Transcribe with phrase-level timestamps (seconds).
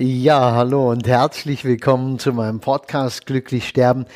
[0.00, 4.06] Ja, hallo und herzlich willkommen zu meinem Podcast Glücklich Sterben.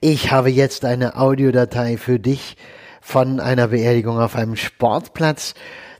[0.00, 2.56] Ich habe jetzt eine Audiodatei für dich
[3.02, 5.52] von einer Beerdigung auf einem Sportplatz.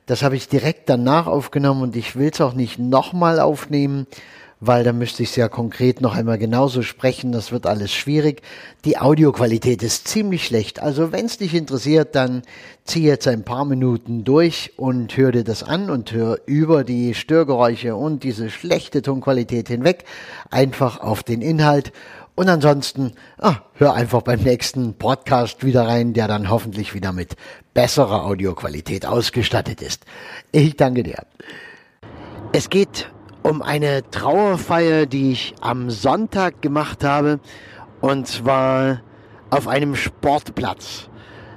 [0.07, 4.07] Das habe ich direkt danach aufgenommen und ich will es auch nicht nochmal aufnehmen,
[4.61, 7.33] weil da müsste ich es ja konkret noch einmal genauso sprechen.
[7.33, 8.43] Das wird alles schwierig.
[8.85, 10.81] Die Audioqualität ist ziemlich schlecht.
[10.81, 12.43] Also wenn es dich interessiert, dann
[12.85, 17.15] zieh jetzt ein paar Minuten durch und hör dir das an und hör über die
[17.15, 20.05] Störgeräusche und diese schlechte Tonqualität hinweg
[20.51, 21.93] einfach auf den Inhalt.
[22.35, 27.35] Und ansonsten, ah, hör einfach beim nächsten Podcast wieder rein, der dann hoffentlich wieder mit
[27.75, 30.05] besserer Audioqualität ausgestattet ist.
[30.53, 31.25] Ich danke dir.
[32.53, 33.11] Es geht
[33.49, 37.41] um eine Trauerfeier, die ich am Sonntag gemacht habe,
[38.03, 39.01] und zwar
[39.49, 41.09] auf einem Sportplatz.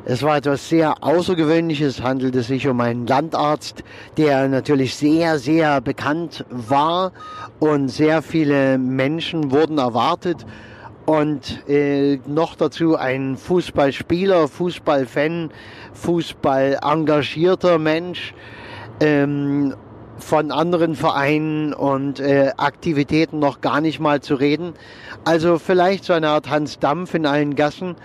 [0.06, 3.84] Es war etwas sehr Außergewöhnliches, handelte sich um einen Landarzt,
[4.16, 7.12] der natürlich sehr, sehr bekannt war
[7.60, 10.46] und sehr viele Menschen wurden erwartet
[11.06, 15.52] und äh, noch dazu ein Fußballspieler, Fußballfan,
[15.92, 18.34] Fußball engagierter Mensch.
[19.02, 19.76] Ähm,
[20.22, 24.74] von anderen Vereinen und äh, Aktivitäten noch gar nicht mal zu reden.
[25.26, 27.96] Also vielleicht so eine Art Hans Dampf in allen Gassen.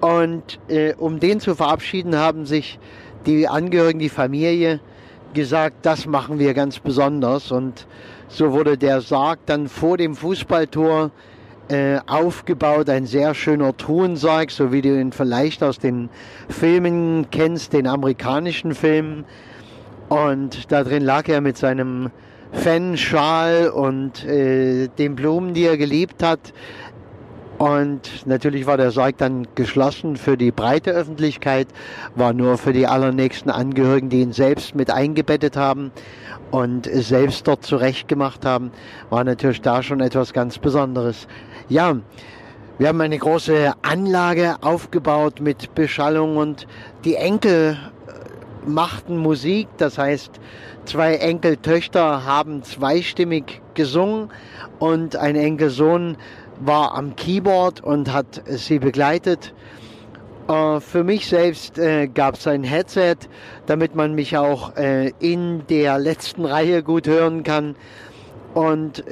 [0.00, 2.78] Und äh, um den zu verabschieden, haben sich
[3.26, 4.80] die Angehörigen, die Familie
[5.34, 7.50] gesagt, das machen wir ganz besonders.
[7.50, 7.86] Und
[8.28, 11.10] so wurde der Sarg dann vor dem Fußballtor
[11.68, 16.08] äh, aufgebaut, ein sehr schöner Truhensarg, so wie du ihn vielleicht aus den
[16.48, 19.24] Filmen kennst, den amerikanischen Filmen.
[20.08, 22.10] Und da drin lag er mit seinem
[22.52, 26.52] Fanschal und äh, den Blumen, die er geliebt hat.
[27.58, 31.66] Und natürlich war der Sarg dann geschlossen für die breite Öffentlichkeit,
[32.14, 35.90] war nur für die allernächsten Angehörigen, die ihn selbst mit eingebettet haben
[36.52, 38.70] und selbst dort zurechtgemacht haben,
[39.10, 41.26] war natürlich da schon etwas ganz Besonderes.
[41.68, 41.96] Ja,
[42.78, 46.68] wir haben eine große Anlage aufgebaut mit Beschallung und
[47.04, 47.76] die Enkel
[48.68, 50.32] machten Musik, das heißt,
[50.84, 54.30] zwei Enkeltöchter haben zweistimmig gesungen
[54.78, 56.16] und ein Enkelsohn
[56.60, 59.54] war am Keyboard und hat sie begleitet.
[60.48, 63.16] Äh, für mich selbst äh, gab es ein Headset,
[63.66, 67.76] damit man mich auch äh, in der letzten Reihe gut hören kann.
[68.54, 69.04] Und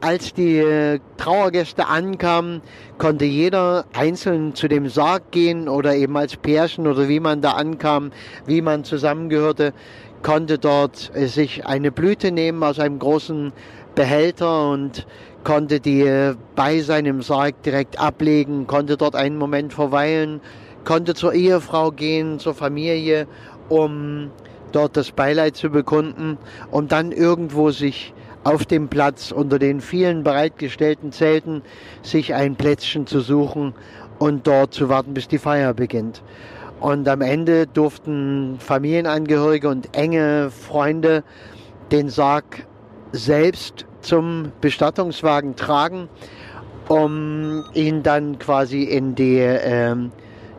[0.00, 2.62] als die äh, Trauergäste ankamen,
[2.98, 7.52] konnte jeder einzeln zu dem Sarg gehen oder eben als Pärchen oder wie man da
[7.52, 8.12] ankam,
[8.46, 9.72] wie man zusammengehörte,
[10.22, 13.52] konnte dort äh, sich eine Blüte nehmen aus einem großen
[13.94, 15.06] Behälter und
[15.44, 20.40] konnte die äh, bei seinem Sarg direkt ablegen, konnte dort einen Moment verweilen,
[20.84, 23.26] konnte zur Ehefrau gehen, zur Familie,
[23.68, 24.30] um
[24.72, 26.38] dort das Beileid zu bekunden,
[26.70, 28.12] um dann irgendwo sich
[28.46, 31.62] auf dem Platz unter den vielen bereitgestellten Zelten
[32.02, 33.74] sich ein Plätzchen zu suchen
[34.20, 36.22] und dort zu warten, bis die Feier beginnt.
[36.78, 41.24] Und am Ende durften Familienangehörige und enge Freunde
[41.90, 42.66] den Sarg
[43.10, 46.08] selbst zum Bestattungswagen tragen,
[46.86, 50.12] um ihn dann quasi in die ähm,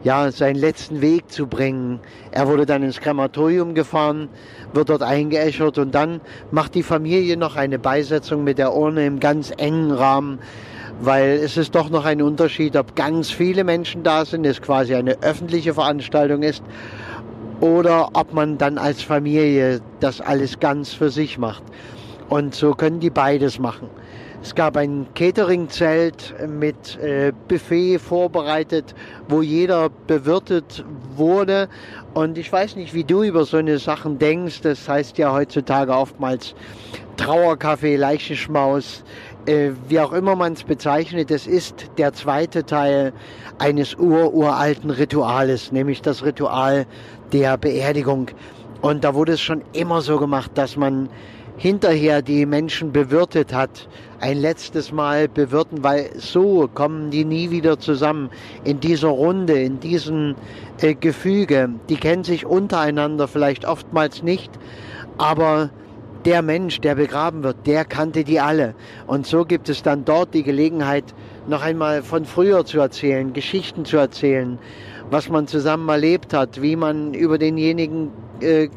[0.04, 2.00] ja, seinen letzten Weg zu bringen.
[2.32, 4.30] Er wurde dann ins Krematorium gefahren,
[4.74, 6.22] wird dort eingeäschert und dann
[6.52, 10.40] macht die Familie noch eine Beisetzung mit der Urne im ganz engen Rahmen,
[11.02, 14.96] weil es ist doch noch ein Unterschied, ob ganz viele Menschen da sind, es quasi
[14.96, 16.64] eine öffentliche Veranstaltung ist,
[17.60, 21.64] oder ob man dann als Familie das alles ganz für sich macht.
[22.30, 23.90] Und so können die beides machen.
[24.48, 28.96] Es gab ein Catering-Zelt mit äh, Buffet vorbereitet,
[29.28, 30.86] wo jeder bewirtet
[31.18, 31.68] wurde.
[32.14, 34.62] Und ich weiß nicht, wie du über so eine Sachen denkst.
[34.62, 36.56] Das heißt ja heutzutage oftmals
[37.18, 39.04] Trauerkaffee, Leichenschmaus,
[39.48, 41.30] äh, wie auch immer man es bezeichnet.
[41.30, 43.12] Das ist der zweite Teil
[43.58, 46.86] eines ururalten Rituales, nämlich das Ritual
[47.34, 48.28] der Beerdigung.
[48.80, 51.10] Und da wurde es schon immer so gemacht, dass man
[51.58, 57.80] hinterher die Menschen bewirtet hat, ein letztes Mal bewirten, weil so kommen die nie wieder
[57.80, 58.30] zusammen
[58.64, 60.36] in dieser Runde, in diesem
[60.82, 61.70] äh, Gefüge.
[61.90, 64.52] Die kennen sich untereinander vielleicht oftmals nicht,
[65.18, 65.72] aber
[66.26, 68.76] der Mensch, der begraben wird, der kannte die alle.
[69.08, 71.06] Und so gibt es dann dort die Gelegenheit,
[71.48, 74.60] noch einmal von früher zu erzählen, Geschichten zu erzählen,
[75.10, 78.12] was man zusammen erlebt hat, wie man über denjenigen
[78.42, 78.68] äh,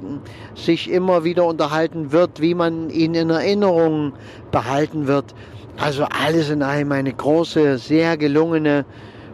[0.55, 4.13] sich immer wieder unterhalten wird, wie man ihn in Erinnerung
[4.53, 5.35] behalten wird.
[5.79, 8.85] Also alles in allem eine große, sehr gelungene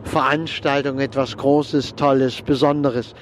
[0.04, 3.14] Veranstaltung, etwas Großes, Tolles, Besonderes.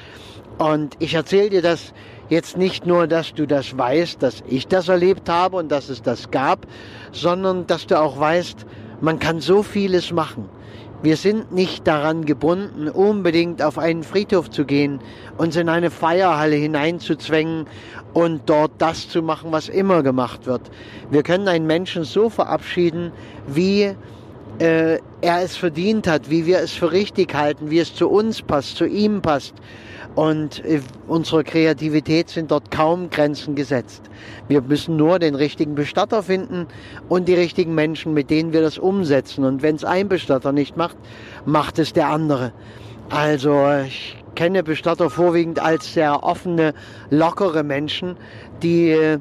[0.59, 1.93] Und ich erzähle dir das
[2.29, 6.03] jetzt nicht nur, dass du das weißt, dass ich das erlebt habe und dass es
[6.03, 6.67] das gab,
[7.13, 8.67] sondern dass du auch weißt,
[9.05, 10.49] man kann so vieles machen.
[11.03, 15.01] Wir sind nicht daran gebunden, unbedingt auf einen Friedhof zu gehen,
[15.37, 17.67] uns in eine Feierhalle hineinzuzwängen
[18.15, 20.63] und dort das zu machen, was immer gemacht wird.
[21.11, 23.13] Wir können einen Menschen so verabschieden,
[23.47, 23.95] wie
[24.59, 28.41] äh, er es verdient hat, wie wir es für richtig halten, wie es zu uns
[28.41, 29.53] passt, zu ihm passt.
[30.15, 34.03] Und äh, unserer Kreativität sind dort kaum Grenzen gesetzt.
[34.49, 36.67] Wir müssen nur den richtigen Bestatter finden
[37.09, 39.45] und die richtigen Menschen, mit denen wir das umsetzen.
[39.45, 40.97] Und wenn es ein Bestatter nicht macht,
[41.47, 42.53] macht es der andere.
[43.11, 46.75] Also ich kenne Bestatter vorwiegend als sehr offene,
[47.11, 48.17] lockere Menschen,
[48.63, 49.19] die äh,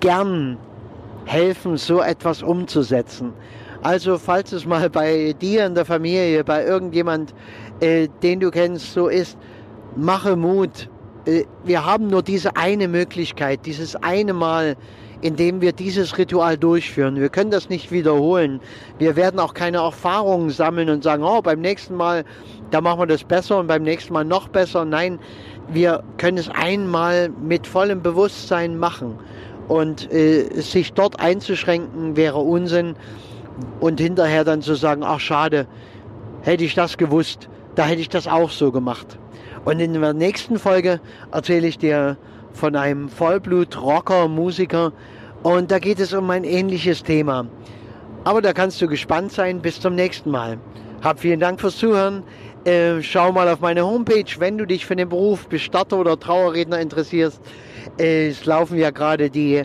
[0.00, 0.58] gern
[1.24, 3.32] helfen, so etwas umzusetzen.
[3.82, 7.34] Also falls es mal bei dir in der Familie, bei irgendjemand,
[7.80, 9.36] äh, den du kennst, so ist,
[9.96, 10.88] mache Mut.
[11.24, 14.76] Äh, wir haben nur diese eine Möglichkeit, dieses eine Mal,
[15.22, 17.16] in dem wir dieses Ritual durchführen.
[17.16, 18.60] Wir können das nicht wiederholen.
[18.98, 22.24] Wir werden auch keine Erfahrungen sammeln und sagen, oh, beim nächsten Mal,
[22.70, 24.84] da machen wir das besser und beim nächsten Mal noch besser.
[24.84, 25.18] Nein,
[25.68, 29.18] wir können es einmal mit vollem Bewusstsein machen.
[29.68, 32.94] Und äh, sich dort einzuschränken wäre Unsinn
[33.80, 35.66] und hinterher dann zu sagen, ach schade,
[36.42, 39.18] hätte ich das gewusst, da hätte ich das auch so gemacht.
[39.64, 41.00] Und in der nächsten Folge
[41.30, 42.16] erzähle ich dir
[42.52, 44.92] von einem Vollblut-Rocker, Musiker
[45.42, 47.46] und da geht es um ein ähnliches Thema.
[48.24, 49.60] Aber da kannst du gespannt sein.
[49.60, 50.58] Bis zum nächsten Mal.
[51.02, 52.24] Hab vielen Dank fürs Zuhören.
[52.64, 56.80] Äh, schau mal auf meine Homepage, wenn du dich für den Beruf Bestatter oder Trauerredner
[56.80, 57.40] interessierst.
[58.00, 59.62] Äh, es laufen ja gerade die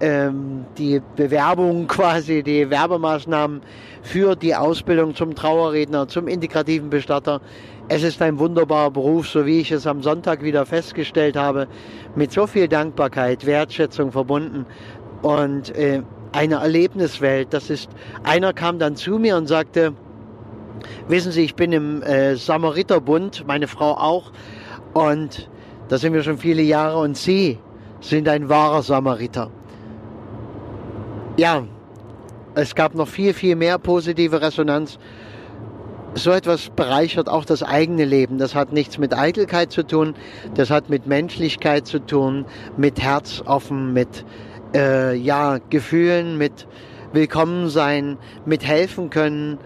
[0.00, 3.62] ähm, die Bewerbung quasi, die Werbemaßnahmen
[4.02, 7.40] für die Ausbildung zum Trauerredner, zum integrativen Bestatter.
[7.88, 11.68] Es ist ein wunderbarer Beruf, so wie ich es am Sonntag wieder festgestellt habe,
[12.14, 14.66] mit so viel Dankbarkeit, Wertschätzung verbunden
[15.22, 16.02] und äh,
[16.32, 17.48] eine Erlebniswelt.
[17.52, 17.88] Das ist,
[18.24, 19.94] einer kam dann zu mir und sagte,
[21.08, 24.32] wissen Sie, ich bin im äh, Samariterbund, meine Frau auch,
[24.92, 25.48] und
[25.88, 27.58] da sind wir schon viele Jahre und Sie
[28.00, 29.50] sind ein wahrer Samariter
[31.38, 31.64] ja,
[32.54, 34.98] es gab noch viel, viel mehr positive Resonanz.
[36.14, 38.38] So etwas bereichert auch das eigene Leben.
[38.38, 40.14] Das hat nichts mit Eitelkeit zu tun,
[40.54, 42.44] das hat mit Menschlichkeit zu tun,
[42.76, 44.24] mit Herz offen, mit
[44.74, 46.66] äh, ja, Gefühlen, mit
[47.12, 49.58] Willkommensein, mit helfen können.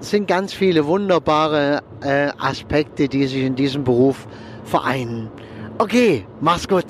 [0.00, 4.26] Es sind ganz viele wunderbare äh, Aspekte, die sich in diesem Beruf
[4.64, 5.30] vereinen.
[5.78, 6.86] Okay, mach's gut.